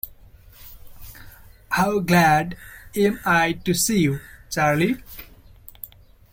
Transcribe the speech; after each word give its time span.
How 1.69 1.99
glad 1.99 2.57
am 2.95 3.19
I 3.23 3.51
to 3.51 3.75
see 3.75 3.99
you, 3.99 4.19
Charley! 4.49 4.95